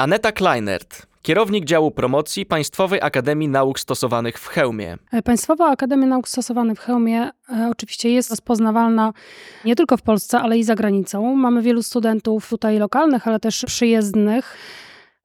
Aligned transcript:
Aneta 0.00 0.32
Kleinert, 0.32 1.06
kierownik 1.22 1.64
działu 1.64 1.90
promocji 1.90 2.46
Państwowej 2.46 3.00
Akademii 3.02 3.48
Nauk 3.48 3.80
Stosowanych 3.80 4.38
w 4.38 4.46
Chełmie. 4.46 4.96
Państwowa 5.24 5.70
Akademia 5.70 6.06
Nauk 6.06 6.28
Stosowanych 6.28 6.78
w 6.78 6.84
Chełmie 6.84 7.20
e, 7.22 7.68
oczywiście 7.70 8.10
jest 8.10 8.30
rozpoznawalna 8.30 9.12
nie 9.64 9.76
tylko 9.76 9.96
w 9.96 10.02
Polsce, 10.02 10.38
ale 10.38 10.58
i 10.58 10.64
za 10.64 10.74
granicą. 10.74 11.34
Mamy 11.34 11.62
wielu 11.62 11.82
studentów 11.82 12.48
tutaj 12.48 12.78
lokalnych, 12.78 13.28
ale 13.28 13.40
też 13.40 13.64
przyjezdnych. 13.66 14.56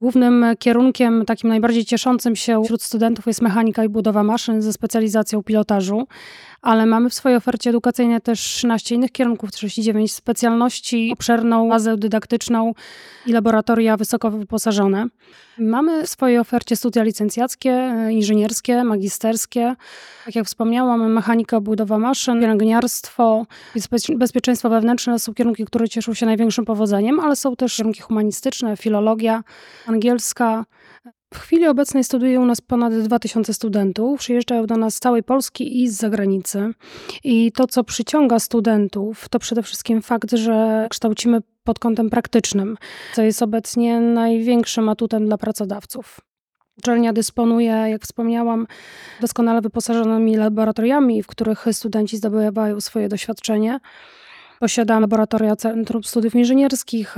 Głównym 0.06 0.46
kierunkiem, 0.60 1.26
takim 1.26 1.50
najbardziej 1.50 1.86
cieszącym 1.86 2.36
się 2.36 2.64
wśród 2.64 2.84
studentów 2.84 3.26
jest 3.28 3.42
mechanika 3.42 3.84
i 3.84 3.90
budowa 3.90 4.24
maszyn 4.24 4.62
ze 4.62 4.74
specjalizacją 4.74 5.44
pilotażu, 5.44 6.08
ale 6.62 6.86
mamy 6.86 7.10
w 7.10 7.14
swojej 7.14 7.38
ofercie 7.38 7.70
edukacyjnej 7.70 8.22
też 8.22 8.40
13 8.40 8.96
innych 8.96 9.12
kierunków, 9.12 9.52
39 9.52 10.14
specjalności, 10.14 11.12
obszerną 11.14 11.70
bazę 11.70 11.98
dydaktyczną 11.98 12.74
i 13.26 13.32
laboratoria 13.32 13.98
wysoko 13.98 14.32
wyposażone. 14.32 15.08
Mamy 15.58 16.04
w 16.04 16.10
swojej 16.10 16.40
ofercie 16.40 16.76
studia 16.76 17.04
licencjackie, 17.04 17.94
inżynierskie, 18.10 18.84
magisterskie. 18.84 19.76
Tak 20.26 20.36
jak 20.36 20.46
wspomniałam, 20.46 21.14
mechanika, 21.14 21.62
budowa 21.62 22.00
maszyn, 22.00 22.40
pielęgniarstwo, 22.40 23.46
bezpieczeństwo 24.16 24.70
wewnętrzne 24.70 25.20
są 25.20 25.34
kierunki, 25.34 25.66
które 25.66 25.90
cieszą 25.90 26.14
się 26.14 26.26
największym 26.26 26.66
powodzeniem, 26.66 27.20
ale 27.20 27.36
są 27.36 27.56
też 27.56 27.78
kierunki 27.78 28.02
humanistyczne, 28.02 28.78
filologia, 28.78 29.44
angielska, 29.96 30.66
w 31.34 31.40
chwili 31.40 31.68
obecnej 31.68 32.04
studiuje 32.04 32.40
u 32.40 32.46
nas 32.46 32.62
ponad 32.62 32.94
2000 32.94 33.54
studentów. 33.54 34.20
Przyjeżdżają 34.20 34.66
do 34.66 34.78
nas 34.78 34.96
z 34.96 35.00
całej 35.00 35.24
Polski 35.24 35.84
i 35.84 35.90
z 35.90 35.94
zagranicy. 35.94 36.72
I 37.24 37.52
to, 37.52 37.68
co 37.68 37.84
przyciąga 37.84 38.40
studentów, 38.40 39.30
to 39.30 39.40
przede 39.40 39.64
wszystkim 39.64 40.02
fakt, 40.02 40.32
że 40.32 40.88
kształcimy 40.90 41.40
pod 41.64 41.80
kątem 41.80 42.10
praktycznym, 42.10 42.78
co 43.14 43.22
jest 43.22 43.42
obecnie 43.42 44.00
największym 44.00 44.90
atutem 44.90 45.26
dla 45.26 45.38
pracodawców. 45.38 46.20
Uczelnia 46.78 47.14
dysponuje, 47.14 47.72
jak 47.72 48.02
wspomniałam, 48.02 48.68
doskonale 49.22 49.62
wyposażonymi 49.62 50.36
laboratoriami, 50.36 51.24
w 51.24 51.28
których 51.28 51.66
studenci 51.72 52.18
zdobywają 52.18 52.82
swoje 52.82 53.10
doświadczenie. 53.10 53.80
Posiada 54.60 55.00
laboratoria 55.00 55.56
Centrum 55.56 56.04
Studiów 56.04 56.36
Inżynierskich, 56.36 57.16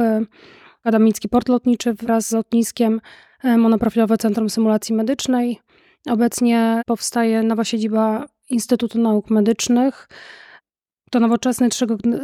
Akademicki 0.83 1.30
Port 1.30 1.50
Lotniczy 1.50 1.94
wraz 1.94 2.28
z 2.28 2.31
lotniskiem, 2.31 3.02
e, 3.44 3.58
monoprofilowe 3.58 4.17
Centrum 4.17 4.50
Symulacji 4.50 4.95
Medycznej. 4.95 5.59
Obecnie 6.09 6.81
powstaje 6.86 7.44
nowa 7.44 7.64
siedziba 7.64 8.25
Instytutu 8.50 9.00
Nauk 9.00 9.30
Medycznych. 9.30 10.08
To 11.11 11.20
nowoczesny 11.20 11.70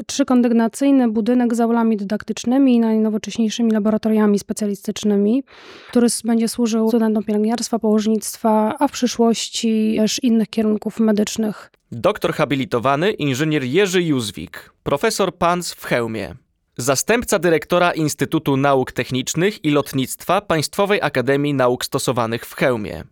trzykondygnacyjny 0.07 1.11
budynek 1.11 1.55
z 1.55 1.59
aulami 1.59 1.97
dydaktycznymi 1.97 2.75
i 2.75 2.79
najnowocześniejszymi 2.79 3.71
laboratoriami 3.71 4.39
specjalistycznymi, 4.39 5.43
który 5.89 6.07
będzie 6.23 6.47
służył 6.47 6.89
studentom 6.89 7.23
pielęgniarstwa, 7.23 7.79
położnictwa, 7.79 8.75
a 8.79 8.87
w 8.87 8.91
przyszłości 8.91 9.95
też 9.97 10.23
innych 10.23 10.49
kierunków 10.49 10.99
medycznych. 10.99 11.71
Doktor 11.91 12.33
habilitowany 12.33 13.11
inżynier 13.11 13.63
Jerzy 13.63 14.03
Józwik, 14.03 14.73
profesor 14.83 15.35
PANS 15.35 15.73
w 15.73 15.85
Chełmie. 15.85 16.35
Zastępca 16.77 17.39
dyrektora 17.39 17.91
Instytutu 17.91 18.57
Nauk 18.57 18.91
Technicznych 18.91 19.65
i 19.65 19.69
Lotnictwa 19.69 20.41
Państwowej 20.41 21.01
Akademii 21.01 21.53
Nauk 21.53 21.85
Stosowanych 21.85 22.45
w 22.45 22.55
Chełmie. 22.55 23.03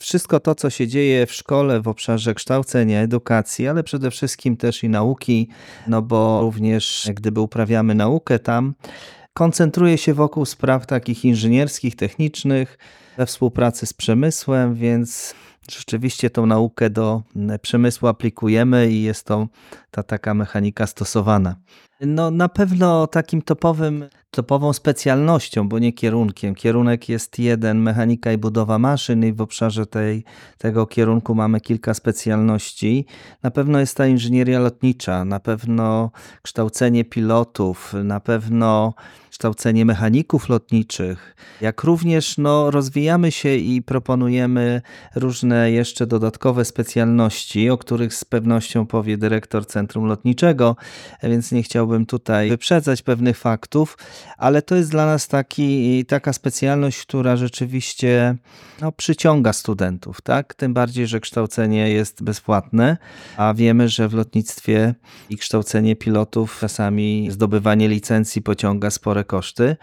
Wszystko 0.00 0.40
to, 0.40 0.54
co 0.54 0.70
się 0.70 0.88
dzieje 0.88 1.26
w 1.26 1.32
szkole 1.32 1.80
w 1.80 1.88
obszarze 1.88 2.34
kształcenia, 2.34 3.00
edukacji, 3.00 3.68
ale 3.68 3.82
przede 3.82 4.10
wszystkim 4.10 4.56
też 4.56 4.84
i 4.84 4.88
nauki, 4.88 5.48
no 5.86 6.02
bo 6.02 6.40
również 6.40 7.08
gdyby 7.14 7.40
uprawiamy 7.40 7.94
naukę 7.94 8.38
tam, 8.38 8.74
koncentruje 9.34 9.98
się 9.98 10.14
wokół 10.14 10.44
spraw 10.44 10.86
takich 10.86 11.24
inżynierskich, 11.24 11.96
technicznych, 11.96 12.78
we 13.18 13.26
współpracy 13.26 13.86
z 13.86 13.92
przemysłem, 13.92 14.74
więc 14.74 15.34
rzeczywiście 15.70 16.30
tą 16.30 16.46
naukę 16.46 16.90
do 16.90 17.22
przemysłu 17.62 18.08
aplikujemy 18.08 18.90
i 18.90 19.02
jest 19.02 19.26
to 19.26 19.48
ta 19.90 20.02
taka 20.02 20.34
mechanika 20.34 20.86
stosowana. 20.86 21.56
No 22.00 22.30
na 22.30 22.48
pewno 22.48 23.06
takim 23.06 23.42
topowym, 23.42 24.04
topową 24.30 24.72
specjalnością, 24.72 25.68
bo 25.68 25.78
nie 25.78 25.92
kierunkiem. 25.92 26.54
Kierunek 26.54 27.08
jest 27.08 27.38
jeden, 27.38 27.78
mechanika 27.78 28.32
i 28.32 28.38
budowa 28.38 28.78
maszyn 28.78 29.24
i 29.24 29.32
w 29.32 29.40
obszarze 29.40 29.86
tej, 29.86 30.24
tego 30.58 30.86
kierunku 30.86 31.34
mamy 31.34 31.60
kilka 31.60 31.94
specjalności. 31.94 33.06
Na 33.42 33.50
pewno 33.50 33.80
jest 33.80 33.96
ta 33.96 34.06
inżynieria 34.06 34.60
lotnicza, 34.60 35.24
na 35.24 35.40
pewno 35.40 36.10
kształcenie 36.42 37.04
pilotów, 37.04 37.94
na 38.04 38.20
pewno 38.20 38.94
kształcenie 39.38 39.84
mechaników 39.84 40.48
lotniczych, 40.48 41.36
jak 41.60 41.82
również 41.84 42.38
no, 42.38 42.70
rozwijamy 42.70 43.32
się 43.32 43.54
i 43.54 43.82
proponujemy 43.82 44.82
różne 45.14 45.70
jeszcze 45.70 46.06
dodatkowe 46.06 46.64
specjalności, 46.64 47.70
o 47.70 47.78
których 47.78 48.14
z 48.14 48.24
pewnością 48.24 48.86
powie 48.86 49.18
dyrektor 49.18 49.66
Centrum 49.66 50.06
Lotniczego, 50.06 50.76
więc 51.22 51.52
nie 51.52 51.62
chciałbym 51.62 52.06
tutaj 52.06 52.48
wyprzedzać 52.48 53.02
pewnych 53.02 53.38
faktów, 53.38 53.98
ale 54.38 54.62
to 54.62 54.74
jest 54.74 54.90
dla 54.90 55.06
nas 55.06 55.28
taki, 55.28 56.04
taka 56.06 56.32
specjalność, 56.32 57.02
która 57.02 57.36
rzeczywiście 57.36 58.36
no, 58.80 58.92
przyciąga 58.92 59.52
studentów, 59.52 60.20
tak? 60.20 60.54
Tym 60.54 60.74
bardziej, 60.74 61.06
że 61.06 61.20
kształcenie 61.20 61.90
jest 61.90 62.22
bezpłatne, 62.22 62.96
a 63.36 63.54
wiemy, 63.54 63.88
że 63.88 64.08
w 64.08 64.14
lotnictwie 64.14 64.94
i 65.30 65.36
kształcenie 65.36 65.96
pilotów 65.96 66.58
czasami 66.60 67.28
zdobywanie 67.30 67.88
licencji 67.88 68.42
pociąga 68.42 68.90
spore 68.90 69.27
koszty. 69.28 69.76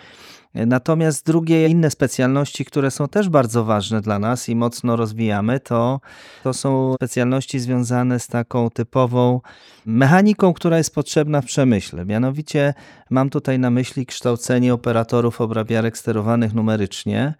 Natomiast 0.56 1.26
drugie, 1.26 1.68
inne 1.68 1.92
specjalności, 1.92 2.66
które 2.66 2.92
są 2.92 3.08
też 3.08 3.30
bardzo 3.30 3.64
ważne 3.64 4.02
dla 4.02 4.20
nas 4.20 4.50
i 4.50 4.56
mocno 4.56 4.96
rozwijamy, 4.96 5.60
to, 5.60 6.00
to 6.44 6.54
są 6.54 6.94
specjalności 6.96 7.60
związane 7.60 8.20
z 8.20 8.28
taką 8.28 8.70
typową 8.70 9.42
mechaniką, 9.86 10.54
która 10.54 10.78
jest 10.78 10.96
potrzebna 10.96 11.42
w 11.42 11.46
przemyśle. 11.46 12.06
Mianowicie 12.06 12.74
mam 13.10 13.30
tutaj 13.30 13.60
na 13.60 13.70
myśli 13.70 14.06
kształcenie 14.06 14.74
operatorów 14.74 15.42
obrabiarek 15.42 15.98
sterowanych 15.98 16.54
numerycznie. 16.54 17.34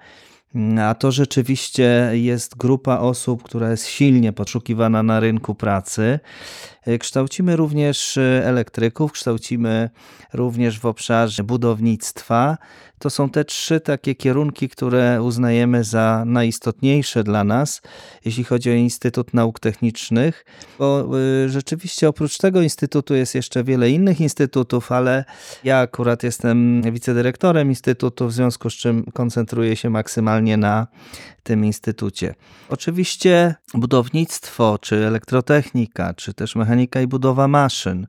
A 0.82 0.96
to 0.96 1.12
rzeczywiście 1.12 2.10
jest 2.14 2.58
grupa 2.58 2.98
osób, 2.98 3.44
która 3.44 3.72
jest 3.72 3.88
silnie 3.88 4.34
poszukiwana 4.34 5.04
na 5.04 5.20
rynku 5.20 5.56
pracy. 5.56 6.20
Kształcimy 7.00 7.56
również 7.56 8.20
elektryków, 8.44 9.12
kształcimy 9.12 9.90
również 10.34 10.80
w 10.80 10.86
obszarze 10.86 11.44
budownictwa. 11.44 12.58
To 13.00 13.10
są 13.10 13.30
te 13.30 13.46
trzy 13.46 13.80
takie 13.80 14.16
kierunki, 14.16 14.70
które 14.70 15.24
uznajemy 15.24 15.84
za 15.84 16.24
najistotniejsze 16.26 17.24
dla 17.24 17.44
nas, 17.44 17.82
jeśli 18.26 18.44
chodzi 18.44 18.72
o 18.72 18.74
Instytut 18.74 19.34
Nauk 19.34 19.60
Technicznych, 19.60 20.46
bo 20.80 21.18
y, 21.46 21.50
rzeczywiście 21.50 22.10
oprócz 22.10 22.38
tego 22.38 22.62
instytutu 22.62 23.16
jest 23.16 23.36
jeszcze 23.36 23.64
wiele 23.64 23.90
innych 23.90 24.22
instytutów, 24.22 24.92
ale 24.92 25.26
ja 25.64 25.80
akurat 25.80 26.24
jestem 26.24 26.82
wicedyrektorem 26.82 27.70
instytutu, 27.70 28.28
w 28.28 28.34
związku 28.34 28.70
z 28.70 28.74
czym 28.74 29.06
koncentruję 29.14 29.76
się 29.76 29.90
maksymalnie 29.90 30.58
na 30.58 30.88
tym 31.44 31.66
instytucie. 31.66 32.36
Oczywiście 32.70 33.56
budownictwo, 33.74 34.78
czy 34.82 34.96
elektrotechnika, 34.96 36.14
czy 36.14 36.34
też 36.34 36.56
mechanika 36.56 36.75
i 36.82 37.08
budowa 37.08 37.48
maszyn 37.48 38.08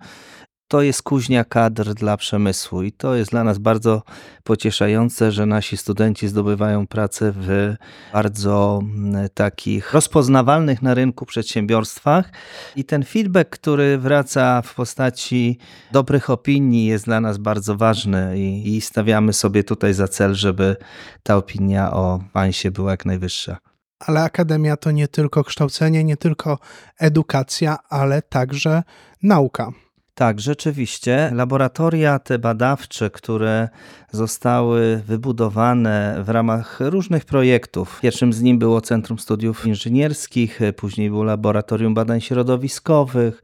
to 0.68 0.82
jest 0.82 1.02
kuźnia 1.02 1.44
kadr 1.44 1.94
dla 1.94 2.16
przemysłu 2.16 2.82
i 2.82 2.92
to 2.92 3.14
jest 3.14 3.30
dla 3.30 3.44
nas 3.44 3.58
bardzo 3.58 4.02
pocieszające, 4.44 5.32
że 5.32 5.46
nasi 5.46 5.76
studenci 5.76 6.28
zdobywają 6.28 6.86
pracę 6.86 7.32
w 7.36 7.74
bardzo 8.12 8.80
mm, 8.82 9.28
takich 9.34 9.92
rozpoznawalnych 9.92 10.82
na 10.82 10.94
rynku 10.94 11.26
przedsiębiorstwach 11.26 12.32
i 12.76 12.84
ten 12.84 13.04
feedback, 13.04 13.50
który 13.50 13.98
wraca 13.98 14.62
w 14.62 14.74
postaci 14.74 15.58
dobrych 15.92 16.30
opinii 16.30 16.86
jest 16.86 17.04
dla 17.04 17.20
nas 17.20 17.38
bardzo 17.38 17.76
ważny 17.76 18.38
i, 18.38 18.76
i 18.76 18.80
stawiamy 18.80 19.32
sobie 19.32 19.64
tutaj 19.64 19.94
za 19.94 20.08
cel, 20.08 20.34
żeby 20.34 20.76
ta 21.22 21.36
opinia 21.36 21.92
o 21.92 22.20
Pansie 22.32 22.70
była 22.70 22.90
jak 22.90 23.04
najwyższa. 23.06 23.65
Ale 23.98 24.22
akademia 24.22 24.76
to 24.76 24.90
nie 24.90 25.08
tylko 25.08 25.44
kształcenie, 25.44 26.04
nie 26.04 26.16
tylko 26.16 26.58
edukacja, 26.98 27.78
ale 27.88 28.22
także 28.22 28.82
nauka. 29.22 29.72
Tak, 30.18 30.40
rzeczywiście. 30.40 31.30
Laboratoria 31.34 32.18
te 32.18 32.38
badawcze, 32.38 33.10
które 33.10 33.68
zostały 34.12 35.02
wybudowane 35.06 36.16
w 36.24 36.28
ramach 36.28 36.78
różnych 36.80 37.24
projektów. 37.24 37.98
Pierwszym 38.02 38.32
z 38.32 38.42
nim 38.42 38.58
było 38.58 38.80
Centrum 38.80 39.18
Studiów 39.18 39.66
Inżynierskich, 39.66 40.60
później 40.76 41.10
było 41.10 41.24
Laboratorium 41.24 41.94
Badań 41.94 42.20
Środowiskowych, 42.20 43.42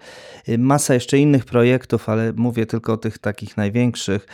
masa 0.59 0.95
jeszcze 0.95 1.19
innych 1.19 1.45
projektów, 1.45 2.09
ale 2.09 2.33
mówię 2.33 2.67
tylko 2.67 2.93
o 2.93 2.97
tych 2.97 3.19
takich 3.19 3.57
największych. 3.57 4.27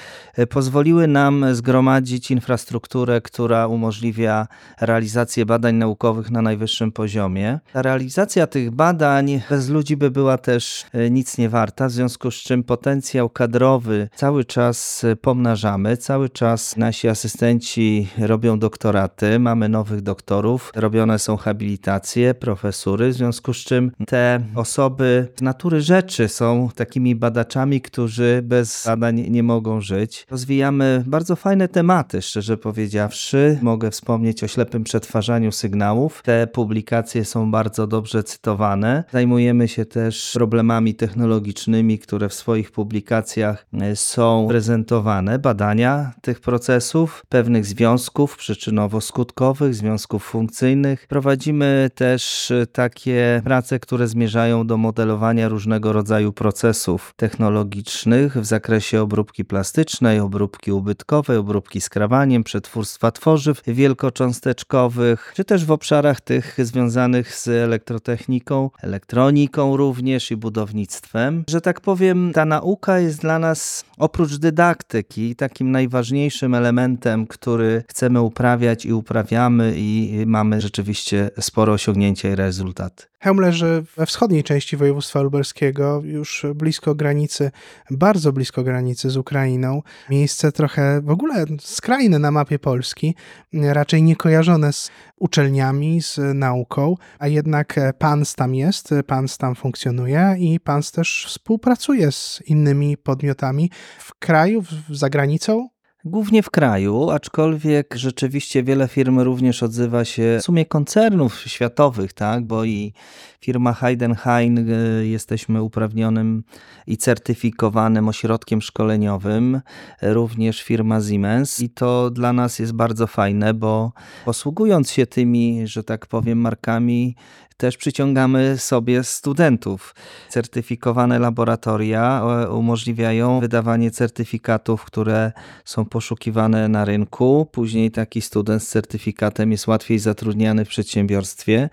Pozwoliły 0.48 1.06
nam 1.06 1.54
zgromadzić 1.54 2.30
infrastrukturę, 2.30 3.20
która 3.20 3.66
umożliwia 3.66 4.46
realizację 4.80 5.46
badań 5.46 5.74
naukowych 5.74 6.30
na 6.30 6.42
najwyższym 6.42 6.92
poziomie. 6.92 7.58
Ta 7.72 7.82
realizacja 7.82 8.46
tych 8.46 8.70
badań 8.70 9.42
bez 9.50 9.68
ludzi 9.68 9.96
by 9.96 10.10
była 10.10 10.38
też 10.38 10.86
nic 11.10 11.38
nie 11.38 11.48
warta, 11.48 11.88
w 11.88 11.92
związku 11.92 12.27
związku 12.28 12.40
z 12.40 12.48
czym 12.48 12.64
potencjał 12.64 13.30
kadrowy 13.30 14.08
cały 14.14 14.44
czas 14.44 15.06
pomnażamy, 15.20 15.96
cały 15.96 16.28
czas 16.28 16.76
nasi 16.76 17.08
asystenci 17.08 18.08
robią 18.18 18.58
doktoraty, 18.58 19.38
mamy 19.38 19.68
nowych 19.68 20.00
doktorów, 20.00 20.72
robione 20.74 21.18
są 21.18 21.36
habilitacje, 21.36 22.34
profesury, 22.34 23.08
w 23.08 23.14
związku 23.14 23.54
z 23.54 23.56
czym 23.56 23.92
te 24.06 24.40
osoby 24.54 25.28
z 25.36 25.42
natury 25.42 25.80
rzeczy 25.80 26.28
są 26.28 26.68
takimi 26.74 27.14
badaczami, 27.14 27.80
którzy 27.80 28.40
bez 28.44 28.84
badań 28.86 29.20
nie 29.30 29.42
mogą 29.42 29.80
żyć. 29.80 30.26
Rozwijamy 30.30 31.04
bardzo 31.06 31.36
fajne 31.36 31.68
tematy, 31.68 32.22
szczerze 32.22 32.56
powiedziawszy. 32.56 33.58
Mogę 33.62 33.90
wspomnieć 33.90 34.44
o 34.44 34.48
ślepym 34.48 34.84
przetwarzaniu 34.84 35.52
sygnałów. 35.52 36.22
Te 36.22 36.46
publikacje 36.46 37.24
są 37.24 37.50
bardzo 37.50 37.86
dobrze 37.86 38.22
cytowane. 38.22 39.04
Zajmujemy 39.12 39.68
się 39.68 39.84
też 39.84 40.30
problemami 40.34 40.94
technologicznymi, 40.94 41.98
które 41.98 42.17
w 42.28 42.34
swoich 42.34 42.70
publikacjach 42.70 43.66
e, 43.72 43.96
są 43.96 44.46
prezentowane, 44.48 45.38
badania 45.38 46.12
tych 46.22 46.40
procesów, 46.40 47.22
pewnych 47.28 47.66
związków 47.66 48.36
przyczynowo-skutkowych, 48.38 49.72
związków 49.72 50.24
funkcyjnych. 50.24 51.06
Prowadzimy 51.08 51.90
też 51.94 52.50
e, 52.50 52.66
takie 52.66 53.40
prace, 53.44 53.78
które 53.80 54.08
zmierzają 54.08 54.66
do 54.66 54.76
modelowania 54.76 55.48
różnego 55.48 55.92
rodzaju 55.92 56.32
procesów 56.32 57.12
technologicznych 57.16 58.36
w 58.36 58.44
zakresie 58.44 59.02
obróbki 59.02 59.44
plastycznej, 59.44 60.20
obróbki 60.20 60.72
ubytkowej, 60.72 61.36
obróbki 61.36 61.80
skrawaniem, 61.80 62.44
przetwórstwa 62.44 63.10
tworzyw 63.10 63.62
wielkocząsteczkowych, 63.66 65.32
czy 65.36 65.44
też 65.44 65.64
w 65.64 65.70
obszarach 65.70 66.20
tych 66.20 66.56
związanych 66.58 67.34
z 67.34 67.48
elektrotechniką, 67.48 68.70
elektroniką 68.82 69.76
również 69.76 70.30
i 70.30 70.36
budownictwem. 70.36 71.44
Że 71.50 71.60
tak 71.60 71.80
powiem, 71.80 72.07
ta 72.34 72.44
nauka 72.44 72.98
jest 72.98 73.20
dla 73.20 73.38
nas 73.38 73.84
oprócz 73.98 74.36
dydaktyki 74.36 75.36
takim 75.36 75.70
najważniejszym 75.70 76.54
elementem, 76.54 77.26
który 77.26 77.84
chcemy 77.88 78.20
uprawiać 78.20 78.86
i 78.86 78.92
uprawiamy 78.92 79.72
i 79.76 80.22
mamy 80.26 80.60
rzeczywiście 80.60 81.30
sporo 81.40 81.72
osiągnięcia 81.72 82.28
i 82.28 82.34
rezultaty. 82.34 83.04
Chełm 83.22 83.40
leży 83.40 83.84
we 83.96 84.06
wschodniej 84.06 84.44
części 84.44 84.76
województwa 84.76 85.22
lubelskiego, 85.22 86.00
już 86.04 86.46
blisko 86.54 86.94
granicy, 86.94 87.50
bardzo 87.90 88.32
blisko 88.32 88.62
granicy 88.62 89.10
z 89.10 89.16
Ukrainą. 89.16 89.82
Miejsce 90.10 90.52
trochę 90.52 91.00
w 91.00 91.10
ogóle 91.10 91.44
skrajne 91.60 92.18
na 92.18 92.30
mapie 92.30 92.58
Polski, 92.58 93.14
raczej 93.52 94.02
nie 94.02 94.16
kojarzone 94.16 94.72
z 94.72 94.90
uczelniami, 95.16 96.02
z 96.02 96.20
nauką, 96.34 96.94
a 97.18 97.28
jednak 97.28 97.74
PANS 97.98 98.34
tam 98.34 98.54
jest, 98.54 98.94
PANS 99.06 99.38
tam 99.38 99.54
funkcjonuje 99.54 100.36
i 100.38 100.60
PANS 100.60 100.92
też 100.92 101.24
współpracuje 101.28 102.12
z 102.12 102.42
innymi 102.46 102.96
podmiotami 102.96 103.70
w 103.98 104.14
kraju, 104.14 104.62
za 104.90 105.10
granicą. 105.10 105.68
Głównie 106.08 106.42
w 106.42 106.50
kraju, 106.50 107.10
aczkolwiek 107.10 107.94
rzeczywiście 107.96 108.62
wiele 108.62 108.88
firm 108.88 109.20
również 109.20 109.62
odzywa 109.62 110.04
się, 110.04 110.38
w 110.40 110.44
sumie 110.44 110.66
koncernów 110.66 111.40
światowych, 111.40 112.12
tak, 112.12 112.44
bo 112.44 112.64
i 112.64 112.92
firma 113.40 113.72
Heidenhain 113.72 114.58
y, 114.58 115.06
jesteśmy 115.06 115.62
uprawnionym 115.62 116.44
i 116.86 116.96
certyfikowanym 116.96 118.08
ośrodkiem 118.08 118.62
szkoleniowym, 118.62 119.60
również 120.02 120.62
firma 120.62 121.00
Siemens. 121.02 121.60
I 121.60 121.70
to 121.70 122.10
dla 122.10 122.32
nas 122.32 122.58
jest 122.58 122.72
bardzo 122.72 123.06
fajne, 123.06 123.54
bo 123.54 123.92
posługując 124.24 124.90
się 124.90 125.06
tymi, 125.06 125.66
że 125.66 125.84
tak 125.84 126.06
powiem, 126.06 126.38
markami, 126.38 127.14
też 127.58 127.76
przyciągamy 127.76 128.58
sobie 128.58 129.04
studentów. 129.04 129.94
Certyfikowane 130.28 131.18
laboratoria 131.18 132.22
e, 132.22 132.50
umożliwiają 132.50 133.40
wydawanie 133.40 133.90
certyfikatów, 133.90 134.84
które 134.84 135.32
są 135.64 135.84
poszukiwane 135.84 136.68
na 136.68 136.84
rynku. 136.84 137.48
Później 137.52 137.90
taki 137.90 138.20
student 138.20 138.62
z 138.62 138.68
certyfikatem 138.68 139.52
jest 139.52 139.66
łatwiej 139.66 139.98
zatrudniany 139.98 140.64
w 140.64 140.68
przedsiębiorstwie. 140.68 141.70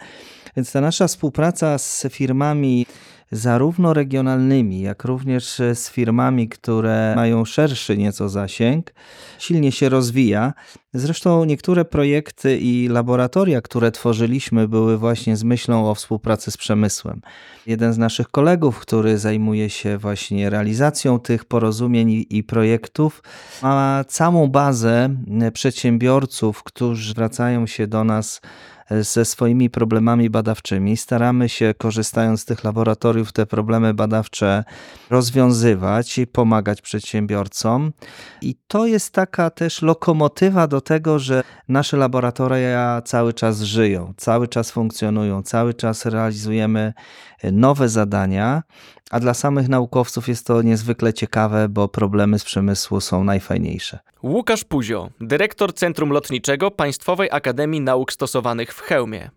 Więc 0.55 0.71
ta 0.71 0.81
nasza 0.81 1.07
współpraca 1.07 1.77
z 1.77 2.07
firmami 2.09 2.85
zarówno 3.31 3.93
regionalnymi, 3.93 4.81
jak 4.81 5.03
również 5.03 5.61
z 5.73 5.89
firmami, 5.89 6.49
które 6.49 7.13
mają 7.15 7.45
szerszy 7.45 7.97
nieco 7.97 8.29
zasięg, 8.29 8.93
silnie 9.39 9.71
się 9.71 9.89
rozwija. 9.89 10.53
Zresztą 10.93 11.45
niektóre 11.45 11.85
projekty 11.85 12.57
i 12.57 12.87
laboratoria, 12.87 13.61
które 13.61 13.91
tworzyliśmy, 13.91 14.67
były 14.67 14.97
właśnie 14.97 15.37
z 15.37 15.43
myślą 15.43 15.89
o 15.89 15.95
współpracy 15.95 16.51
z 16.51 16.57
przemysłem. 16.57 17.21
Jeden 17.67 17.93
z 17.93 17.97
naszych 17.97 18.27
kolegów, 18.29 18.79
który 18.79 19.17
zajmuje 19.17 19.69
się 19.69 19.97
właśnie 19.97 20.49
realizacją 20.49 21.19
tych 21.19 21.45
porozumień 21.45 22.25
i 22.29 22.43
projektów, 22.43 23.23
ma 23.61 24.03
całą 24.07 24.47
bazę 24.47 25.09
przedsiębiorców, 25.53 26.63
którzy 26.63 27.09
zwracają 27.09 27.67
się 27.67 27.87
do 27.87 28.03
nas 28.03 28.41
ze 29.01 29.25
swoimi 29.25 29.69
problemami 29.69 30.29
badawczymi. 30.29 30.97
Staramy 30.97 31.49
się, 31.49 31.73
korzystając 31.77 32.41
z 32.41 32.45
tych 32.45 32.63
laboratoriów, 32.63 33.33
te 33.33 33.45
problemy 33.45 33.93
badawcze 33.93 34.63
rozwiązywać 35.09 36.17
i 36.17 36.27
pomagać 36.27 36.81
przedsiębiorcom. 36.81 37.91
I 38.41 38.55
to 38.67 38.85
jest 38.85 39.13
taka 39.13 39.49
też 39.49 39.81
lokomotywa 39.81 40.67
do 40.67 40.81
tego, 40.81 41.19
że 41.19 41.43
nasze 41.67 41.97
laboratoria 41.97 43.01
cały 43.05 43.33
czas 43.33 43.61
żyją, 43.61 44.13
cały 44.17 44.47
czas 44.47 44.71
funkcjonują, 44.71 45.43
cały 45.43 45.73
czas 45.73 46.05
realizujemy 46.05 46.93
nowe 47.51 47.89
zadania, 47.89 48.63
a 49.11 49.19
dla 49.19 49.33
samych 49.33 49.69
naukowców 49.69 50.27
jest 50.27 50.47
to 50.47 50.61
niezwykle 50.61 51.13
ciekawe, 51.13 51.69
bo 51.69 51.87
problemy 51.87 52.39
z 52.39 52.43
przemysłu 52.43 53.01
są 53.01 53.23
najfajniejsze. 53.23 53.99
Łukasz 54.23 54.63
Puzio, 54.63 55.09
dyrektor 55.21 55.73
Centrum 55.73 56.09
Lotniczego 56.09 56.71
Państwowej 56.71 57.29
Akademii 57.31 57.81
Nauk 57.81 58.13
Stosowanych 58.13 58.73
w 58.73 58.79
Chełmie 58.79 59.29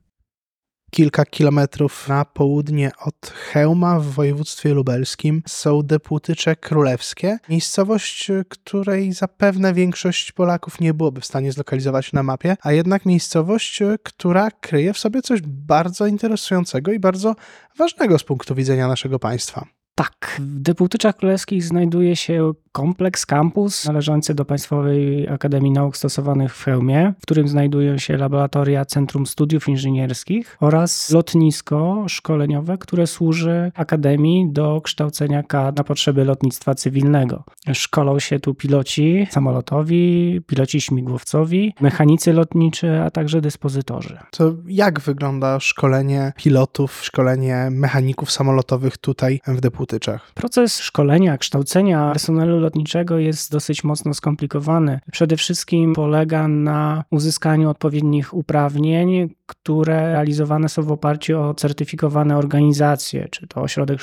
kilka 0.90 1.24
kilometrów 1.24 2.08
na 2.08 2.24
południe 2.24 2.90
od 3.04 3.26
Chełma 3.26 4.00
w 4.00 4.06
województwie 4.06 4.74
lubelskim 4.74 5.42
są 5.46 5.82
Deputycze 5.82 6.56
Królewskie, 6.56 7.38
miejscowość, 7.48 8.30
której 8.48 9.12
zapewne 9.12 9.74
większość 9.74 10.32
Polaków 10.32 10.80
nie 10.80 10.94
byłoby 10.94 11.20
w 11.20 11.26
stanie 11.26 11.52
zlokalizować 11.52 12.12
na 12.12 12.22
mapie, 12.22 12.56
a 12.62 12.72
jednak 12.72 13.06
miejscowość, 13.06 13.82
która 14.02 14.50
kryje 14.50 14.92
w 14.92 14.98
sobie 14.98 15.22
coś 15.22 15.40
bardzo 15.42 16.06
interesującego 16.06 16.92
i 16.92 16.98
bardzo 16.98 17.34
ważnego 17.78 18.18
z 18.18 18.24
punktu 18.24 18.54
widzenia 18.54 18.88
naszego 18.88 19.18
państwa. 19.18 19.77
Tak, 19.98 20.36
w 20.38 20.60
Deputyczach 20.60 21.16
Królewskich 21.16 21.64
znajduje 21.64 22.16
się 22.16 22.52
kompleks 22.72 23.26
kampus 23.26 23.84
należący 23.84 24.34
do 24.34 24.44
Państwowej 24.44 25.28
Akademii 25.28 25.72
Nauk 25.72 25.96
Stosowanych 25.96 26.56
w 26.56 26.64
Chełmie, 26.64 27.12
w 27.18 27.22
którym 27.22 27.48
znajdują 27.48 27.98
się 27.98 28.16
laboratoria 28.16 28.84
Centrum 28.84 29.26
Studiów 29.26 29.68
Inżynierskich 29.68 30.56
oraz 30.60 31.10
lotnisko 31.10 32.04
szkoleniowe, 32.08 32.78
które 32.78 33.06
służy 33.06 33.72
Akademii 33.74 34.52
do 34.52 34.80
kształcenia 34.80 35.42
kadr 35.42 35.78
na 35.78 35.84
potrzeby 35.84 36.24
lotnictwa 36.24 36.74
cywilnego. 36.74 37.44
Szkolą 37.72 38.18
się 38.18 38.40
tu 38.40 38.54
piloci 38.54 39.26
samolotowi, 39.30 40.40
piloci 40.46 40.80
śmigłowcowi, 40.80 41.74
mechanicy 41.80 42.32
lotniczy, 42.32 43.00
a 43.00 43.10
także 43.10 43.40
dyspozytorzy. 43.40 44.18
To 44.30 44.54
jak 44.66 45.00
wygląda 45.00 45.60
szkolenie 45.60 46.32
pilotów, 46.36 47.04
szkolenie 47.04 47.68
mechaników 47.70 48.30
samolotowych 48.30 48.98
tutaj 48.98 49.40
w 49.46 49.60
Deputyczach? 49.60 49.87
Proces 50.34 50.80
szkolenia, 50.80 51.38
kształcenia 51.38 52.10
personelu 52.12 52.60
lotniczego 52.60 53.18
jest 53.18 53.52
dosyć 53.52 53.84
mocno 53.84 54.14
skomplikowany. 54.14 55.00
Przede 55.12 55.36
wszystkim 55.36 55.94
polega 55.94 56.48
na 56.48 57.04
uzyskaniu 57.10 57.70
odpowiednich 57.70 58.34
uprawnień, 58.34 59.34
które 59.48 60.12
realizowane 60.12 60.68
są 60.68 60.82
w 60.82 60.92
oparciu 60.92 61.40
o 61.40 61.54
certyfikowane 61.54 62.36
organizacje, 62.36 63.28
czy 63.30 63.46
to 63.46 63.60
ośrodek 63.60 64.00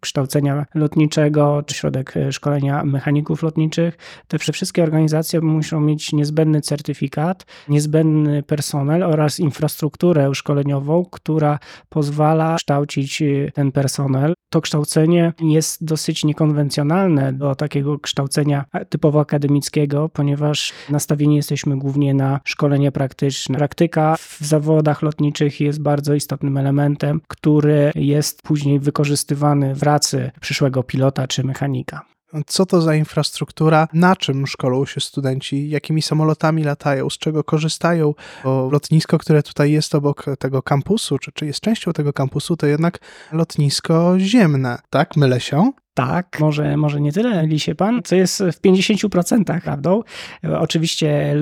kształcenia 0.00 0.66
lotniczego, 0.74 1.62
czy 1.66 1.74
środek 1.74 2.14
szkolenia 2.30 2.84
mechaników 2.84 3.42
lotniczych. 3.42 3.98
Te 4.28 4.38
wszystkie 4.38 4.82
organizacje 4.82 5.40
muszą 5.40 5.80
mieć 5.80 6.12
niezbędny 6.12 6.60
certyfikat, 6.60 7.46
niezbędny 7.68 8.42
personel 8.42 9.02
oraz 9.02 9.40
infrastrukturę 9.40 10.34
szkoleniową, 10.34 11.04
która 11.10 11.58
pozwala 11.88 12.56
kształcić 12.56 13.22
ten 13.54 13.72
personel. 13.72 14.34
To 14.50 14.60
kształcenie 14.60 15.32
jest 15.40 15.84
dosyć 15.84 16.24
niekonwencjonalne 16.24 17.32
do 17.32 17.54
takiego 17.54 17.98
kształcenia 17.98 18.64
typowo 18.88 19.20
akademickiego, 19.20 20.08
ponieważ 20.08 20.72
nastawieni 20.90 21.36
jesteśmy 21.36 21.78
głównie 21.78 22.14
na 22.14 22.40
szkolenie 22.44 22.92
praktyczne. 22.92 23.58
Praktyka 23.58 24.16
w 24.16 24.38
zawodach 24.40 24.85
lotniczych 25.02 25.60
jest 25.60 25.82
bardzo 25.82 26.14
istotnym 26.14 26.56
elementem, 26.56 27.20
który 27.28 27.92
jest 27.94 28.42
później 28.42 28.80
wykorzystywany 28.80 29.74
w 29.74 29.80
pracy 29.80 30.30
przyszłego 30.40 30.82
pilota 30.82 31.26
czy 31.26 31.44
mechanika. 31.44 32.02
Co 32.46 32.66
to 32.66 32.80
za 32.80 32.94
infrastruktura? 32.94 33.88
Na 33.92 34.16
czym 34.16 34.46
szkolą 34.46 34.86
się 34.86 35.00
studenci? 35.00 35.70
Jakimi 35.70 36.02
samolotami 36.02 36.64
latają? 36.64 37.10
Z 37.10 37.18
czego 37.18 37.44
korzystają? 37.44 38.14
Bo 38.44 38.68
lotnisko, 38.72 39.18
które 39.18 39.42
tutaj 39.42 39.72
jest 39.72 39.94
obok 39.94 40.24
tego 40.38 40.62
kampusu, 40.62 41.18
czy, 41.18 41.32
czy 41.32 41.46
jest 41.46 41.60
częścią 41.60 41.92
tego 41.92 42.12
kampusu, 42.12 42.56
to 42.56 42.66
jednak 42.66 42.98
lotnisko 43.32 44.14
ziemne, 44.18 44.78
tak? 44.90 45.16
Mylę 45.16 45.40
się? 45.40 45.72
Tak, 45.96 46.40
może, 46.40 46.76
może 46.76 47.00
nie 47.00 47.12
tyle 47.12 47.42
myli 47.42 47.60
się 47.60 47.74
pan, 47.74 48.00
co 48.04 48.16
jest 48.16 48.42
w 48.42 48.60
50% 48.60 49.60
prawdą. 49.60 50.02
Oczywiście 50.58 51.34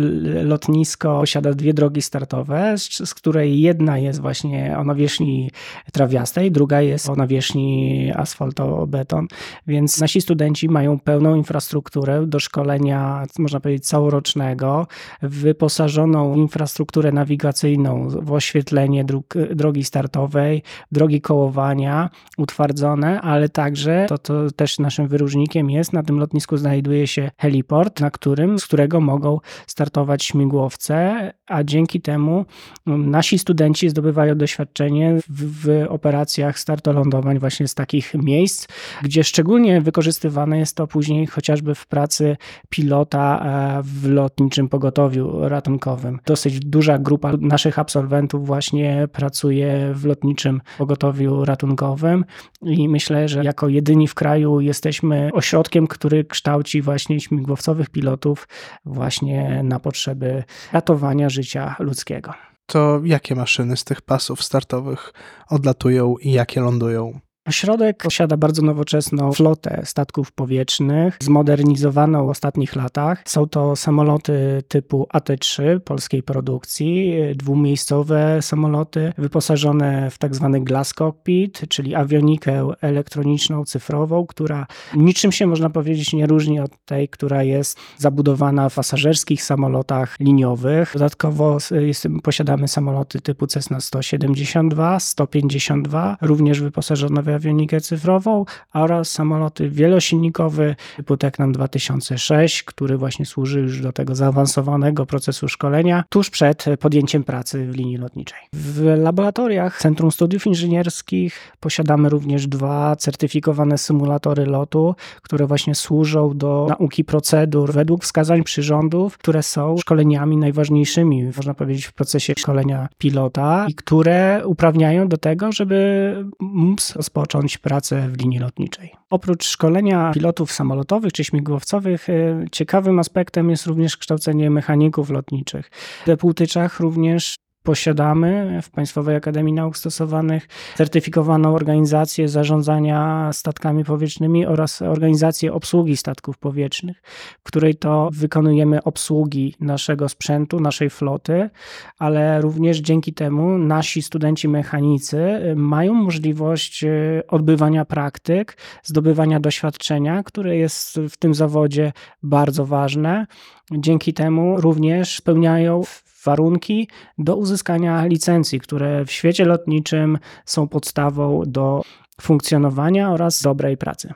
lotnisko 0.44 1.20
posiada 1.20 1.52
dwie 1.52 1.74
drogi 1.74 2.02
startowe, 2.02 2.78
z, 2.78 3.08
z 3.08 3.14
której 3.14 3.60
jedna 3.60 3.98
jest 3.98 4.20
właśnie 4.20 4.78
o 4.78 4.84
nawierzchni 4.84 5.50
trawiastej, 5.92 6.50
druga 6.50 6.80
jest 6.80 7.08
o 7.08 7.16
nawierzchni 7.16 8.12
asfaltobeton, 8.16 9.26
więc 9.66 10.00
nasi 10.00 10.20
studenci 10.20 10.68
mają 10.68 10.98
pełną 10.98 11.34
infrastrukturę 11.34 12.26
do 12.26 12.40
szkolenia, 12.40 13.24
można 13.38 13.60
powiedzieć, 13.60 13.86
całorocznego, 13.86 14.86
wyposażoną 15.22 16.34
infrastrukturę 16.34 17.12
nawigacyjną 17.12 18.08
w 18.08 18.32
oświetlenie 18.32 19.04
dróg, 19.04 19.34
drogi 19.54 19.84
startowej, 19.84 20.62
drogi 20.92 21.20
kołowania, 21.20 22.10
utwardzone, 22.38 23.20
ale 23.20 23.48
także, 23.48 24.06
to, 24.08 24.18
to 24.18 24.43
też 24.56 24.78
naszym 24.78 25.08
wyróżnikiem 25.08 25.70
jest, 25.70 25.92
na 25.92 26.02
tym 26.02 26.18
lotnisku 26.18 26.56
znajduje 26.56 27.06
się 27.06 27.30
heliport, 27.38 28.00
na 28.00 28.10
którym, 28.10 28.58
z 28.58 28.66
którego 28.66 29.00
mogą 29.00 29.40
startować 29.66 30.24
śmigłowce, 30.24 31.32
a 31.46 31.64
dzięki 31.64 32.00
temu 32.00 32.44
mm, 32.86 33.10
nasi 33.10 33.38
studenci 33.38 33.88
zdobywają 33.88 34.34
doświadczenie 34.34 35.18
w, 35.28 35.66
w 35.66 35.86
operacjach 35.88 36.58
startolądowań 36.58 37.38
właśnie 37.38 37.68
z 37.68 37.74
takich 37.74 38.14
miejsc, 38.14 38.68
gdzie 39.02 39.24
szczególnie 39.24 39.80
wykorzystywane 39.80 40.58
jest 40.58 40.76
to 40.76 40.86
później 40.86 41.26
chociażby 41.26 41.74
w 41.74 41.86
pracy 41.86 42.36
pilota 42.68 43.44
e, 43.78 43.82
w 43.82 44.08
lotniczym 44.08 44.68
pogotowiu 44.68 45.48
ratunkowym. 45.48 46.20
Dosyć 46.26 46.60
duża 46.60 46.98
grupa 46.98 47.32
naszych 47.40 47.78
absolwentów 47.78 48.46
właśnie 48.46 49.08
pracuje 49.12 49.90
w 49.94 50.04
lotniczym 50.04 50.60
pogotowiu 50.78 51.44
ratunkowym 51.44 52.24
i 52.62 52.88
myślę, 52.88 53.28
że 53.28 53.44
jako 53.44 53.68
jedyni 53.68 54.08
w 54.08 54.14
kraju 54.14 54.33
jesteśmy 54.60 55.30
ośrodkiem, 55.32 55.86
który 55.86 56.24
kształci 56.24 56.82
właśnie 56.82 57.20
śmigłowcowych 57.20 57.90
pilotów 57.90 58.48
właśnie 58.84 59.60
na 59.64 59.80
potrzeby 59.80 60.44
ratowania 60.72 61.28
życia 61.28 61.76
ludzkiego. 61.78 62.34
To 62.66 63.00
jakie 63.04 63.34
maszyny 63.34 63.76
z 63.76 63.84
tych 63.84 64.02
pasów 64.02 64.42
startowych 64.42 65.12
odlatują 65.50 66.16
i 66.16 66.32
jakie 66.32 66.60
lądują? 66.60 67.20
Ośrodek 67.46 68.02
posiada 68.02 68.36
bardzo 68.36 68.62
nowoczesną 68.62 69.32
flotę 69.32 69.82
statków 69.84 70.32
powietrznych, 70.32 71.16
zmodernizowaną 71.20 72.26
w 72.26 72.30
ostatnich 72.30 72.76
latach. 72.76 73.22
Są 73.26 73.48
to 73.48 73.76
samoloty 73.76 74.62
typu 74.68 75.06
AT-3 75.12 75.80
polskiej 75.80 76.22
produkcji, 76.22 77.14
dwumiejscowe 77.34 78.42
samoloty 78.42 79.12
wyposażone 79.18 80.10
w 80.10 80.18
tak 80.18 80.34
zwany 80.34 80.60
glass 80.60 80.94
cockpit, 80.94 81.68
czyli 81.68 81.94
awionikę 81.94 82.68
elektroniczną, 82.80 83.64
cyfrową, 83.64 84.26
która 84.26 84.66
niczym 84.96 85.32
się 85.32 85.46
można 85.46 85.70
powiedzieć 85.70 86.12
nie 86.12 86.26
różni 86.26 86.60
od 86.60 86.84
tej, 86.84 87.08
która 87.08 87.42
jest 87.42 87.78
zabudowana 87.98 88.68
w 88.68 88.74
pasażerskich 88.74 89.42
samolotach 89.42 90.20
liniowych. 90.20 90.90
Dodatkowo 90.92 91.58
jest, 91.70 92.08
posiadamy 92.22 92.68
samoloty 92.68 93.20
typu 93.20 93.46
Cessna 93.46 93.80
172, 93.80 95.00
152, 95.00 96.16
również 96.20 96.60
wyposażone 96.60 97.22
w 97.22 97.33
awionikę 97.34 97.80
cyfrową 97.80 98.44
oraz 98.72 99.10
samoloty 99.10 99.70
wielosilnikowy 99.70 100.76
typu 100.96 101.16
Tecnam 101.16 101.52
2006, 101.52 102.62
który 102.62 102.96
właśnie 102.96 103.26
służy 103.26 103.60
już 103.60 103.80
do 103.80 103.92
tego 103.92 104.14
zaawansowanego 104.14 105.06
procesu 105.06 105.48
szkolenia 105.48 106.04
tuż 106.08 106.30
przed 106.30 106.64
podjęciem 106.80 107.24
pracy 107.24 107.66
w 107.66 107.76
linii 107.76 107.96
lotniczej. 107.96 108.38
W 108.52 108.94
laboratoriach 108.98 109.78
Centrum 109.80 110.12
Studiów 110.12 110.46
Inżynierskich 110.46 111.52
posiadamy 111.60 112.08
również 112.08 112.46
dwa 112.46 112.96
certyfikowane 112.96 113.78
symulatory 113.78 114.46
lotu, 114.46 114.94
które 115.22 115.46
właśnie 115.46 115.74
służą 115.74 116.36
do 116.36 116.66
nauki 116.68 117.04
procedur 117.04 117.72
według 117.72 118.02
wskazań 118.04 118.42
przyrządów, 118.42 119.18
które 119.18 119.42
są 119.42 119.76
szkoleniami 119.78 120.36
najważniejszymi, 120.36 121.30
można 121.36 121.54
powiedzieć, 121.54 121.84
w 121.84 121.92
procesie 121.92 122.34
szkolenia 122.38 122.88
pilota 122.98 123.66
i 123.68 123.74
które 123.74 124.42
uprawniają 124.46 125.08
do 125.08 125.16
tego, 125.16 125.52
żeby 125.52 126.14
móc 126.40 126.96
rozpocząć 126.96 127.23
rozpocząć 127.24 127.58
pracę 127.58 128.08
w 128.08 128.20
linii 128.20 128.38
lotniczej. 128.38 128.92
Oprócz 129.10 129.44
szkolenia 129.46 130.10
pilotów 130.14 130.52
samolotowych 130.52 131.12
czy 131.12 131.24
śmigłowcowych, 131.24 132.08
e, 132.08 132.44
ciekawym 132.52 132.98
aspektem 132.98 133.50
jest 133.50 133.66
również 133.66 133.96
kształcenie 133.96 134.50
mechaników 134.50 135.10
lotniczych. 135.10 135.70
W 136.06 136.16
Półtyczach 136.16 136.80
również 136.80 137.36
posiadamy 137.64 138.60
w 138.62 138.70
Państwowej 138.70 139.16
Akademii 139.16 139.54
Nauk 139.54 139.76
Stosowanych 139.76 140.48
certyfikowaną 140.76 141.54
organizację 141.54 142.28
zarządzania 142.28 143.30
statkami 143.32 143.84
powietrznymi 143.84 144.46
oraz 144.46 144.82
organizację 144.82 145.52
obsługi 145.52 145.96
statków 145.96 146.38
powietrznych, 146.38 147.02
w 147.40 147.42
której 147.42 147.74
to 147.74 148.08
wykonujemy 148.12 148.82
obsługi 148.82 149.54
naszego 149.60 150.08
sprzętu, 150.08 150.60
naszej 150.60 150.90
floty, 150.90 151.50
ale 151.98 152.40
również 152.40 152.78
dzięki 152.78 153.12
temu 153.12 153.58
nasi 153.58 154.02
studenci 154.02 154.48
mechanicy 154.48 155.18
mają 155.56 155.94
możliwość 155.94 156.84
e, 156.84 157.22
odbywania 157.28 157.84
praktyk, 157.84 158.56
zdobywania 158.82 159.40
doświadczenia, 159.40 160.22
które 160.22 160.56
jest 160.56 161.00
w 161.10 161.16
tym 161.16 161.34
zawodzie 161.34 161.92
bardzo 162.22 162.66
ważne. 162.66 163.26
Dzięki 163.72 164.14
temu 164.14 164.60
również 164.60 165.16
spełniają 165.16 165.82
warunki 166.24 166.88
do 167.18 167.36
uzyskania 167.36 168.04
licencji, 168.04 168.60
które 168.60 169.04
w 169.04 169.10
świecie 169.10 169.44
lotniczym 169.44 170.18
są 170.44 170.68
podstawą 170.68 171.42
do 171.46 171.82
funkcjonowania 172.20 173.10
oraz 173.10 173.42
dobrej 173.42 173.76
pracy. 173.76 174.14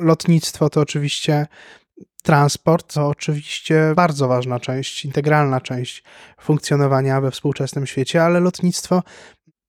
Lotnictwo 0.00 0.70
to 0.70 0.80
oczywiście 0.80 1.46
transport, 2.22 2.94
to 2.94 3.08
oczywiście 3.08 3.92
bardzo 3.96 4.28
ważna 4.28 4.60
część, 4.60 5.04
integralna 5.04 5.60
część 5.60 6.02
funkcjonowania 6.40 7.20
we 7.20 7.30
współczesnym 7.30 7.86
świecie, 7.86 8.22
ale 8.24 8.40
lotnictwo 8.40 9.02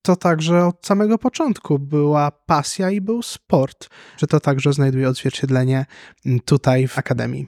to 0.01 0.15
także 0.15 0.65
od 0.65 0.85
samego 0.85 1.17
początku 1.17 1.79
była 1.79 2.31
pasja 2.31 2.91
i 2.91 3.01
był 3.01 3.21
sport, 3.21 3.89
że 4.17 4.27
to 4.27 4.39
także 4.39 4.73
znajduje 4.73 5.09
odzwierciedlenie 5.09 5.85
tutaj 6.45 6.87
w 6.87 6.97
Akademii. 6.97 7.47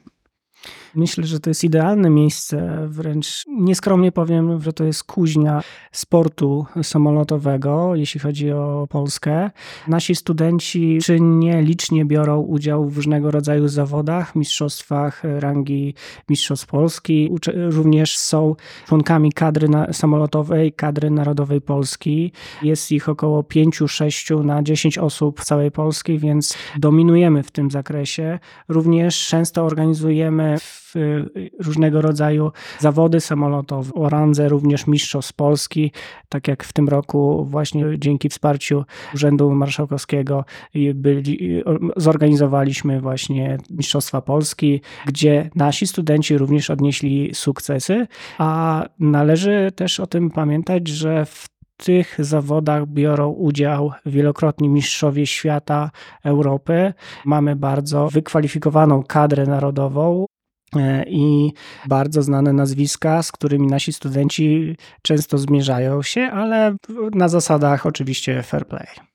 Myślę, 0.96 1.24
że 1.24 1.40
to 1.40 1.50
jest 1.50 1.64
idealne 1.64 2.10
miejsce, 2.10 2.88
wręcz 2.88 3.46
nieskromnie 3.48 4.12
powiem, 4.12 4.62
że 4.62 4.74
to 4.74 4.84
jest 4.84 5.04
kuźnia 5.04 5.62
sportu 5.92 6.66
samolotowego, 6.84 7.96
jeśli 7.96 8.20
chodzi 8.20 8.52
o 8.52 8.88
Polskę. 8.90 9.52
Nasi 9.88 10.16
studenci 10.16 11.00
czynnie, 11.04 11.62
licznie 11.62 12.06
biorą 12.06 12.40
udział 12.40 12.90
w 12.90 12.96
różnego 12.96 13.32
rodzaju 13.32 13.68
zawodach, 13.68 14.36
mistrzostwach 14.36 15.24
rangi 15.40 15.94
Mistrzostw 16.30 16.68
Polski. 16.68 17.30
Również 17.56 18.18
są 18.18 18.56
członkami 18.88 19.32
kadry 19.32 19.68
samolotowej, 19.92 20.74
kadry 20.74 21.10
narodowej 21.10 21.62
Polski. 21.62 22.32
Jest 22.62 22.92
ich 22.92 23.10
około 23.10 23.42
5-6 23.42 24.46
na 24.46 24.64
10 24.64 24.98
osób 24.98 25.42
w 25.42 25.46
całej 25.46 25.72
Polski, 25.72 26.20
więc 26.20 26.58
dominujemy 26.78 27.44
w 27.44 27.52
tym 27.52 27.72
zakresie. 27.72 28.40
Również 28.68 29.28
często 29.28 29.64
organizujemy 29.64 30.51
w 30.60 30.94
różnego 31.60 32.02
rodzaju 32.02 32.52
zawody 32.80 33.20
samolotowe, 33.20 33.94
o 33.94 34.10
również 34.50 34.88
mistrzostw 34.88 35.34
Polski, 35.34 35.92
tak 36.30 36.48
jak 36.48 36.64
w 36.64 36.74
tym 36.74 36.90
roku 36.90 37.46
właśnie 37.46 37.86
dzięki 37.98 38.30
wsparciu 38.30 38.84
Urzędu 39.14 39.52
Marszałkowskiego 39.52 40.46
byli, 40.94 41.64
zorganizowaliśmy 41.98 43.02
właśnie 43.02 43.58
Mistrzostwa 43.70 44.22
Polski, 44.22 44.82
gdzie 45.06 45.50
nasi 45.56 45.88
studenci 45.88 46.38
również 46.38 46.70
odnieśli 46.70 47.36
sukcesy, 47.36 48.08
a 48.38 48.84
należy 49.00 49.72
też 49.76 50.00
o 50.00 50.08
tym 50.08 50.30
pamiętać, 50.30 50.88
że 50.88 51.26
w 51.26 51.48
tych 51.78 52.16
zawodach 52.20 52.88
biorą 52.88 53.30
udział 53.30 53.92
wielokrotni 54.06 54.70
mistrzowie 54.70 55.28
świata, 55.28 55.92
Europy. 56.24 56.94
Mamy 57.26 57.56
bardzo 57.56 58.08
wykwalifikowaną 58.08 59.04
kadrę 59.04 59.46
narodową. 59.46 60.26
E, 60.76 61.04
i 61.08 61.54
bardzo 61.88 62.22
znane 62.22 62.54
nazwiska, 62.54 63.24
z 63.24 63.32
którymi 63.32 63.68
nasi 63.68 63.94
studenci 63.94 64.76
często 65.02 65.38
zmierzają 65.38 66.04
się, 66.04 66.22
ale 66.22 66.76
na 67.14 67.30
zasadach 67.30 67.86
oczywiście 67.86 68.44
fair 68.44 68.68
play. 68.68 68.88